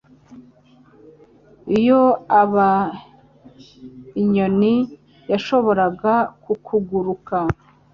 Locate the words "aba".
2.41-2.69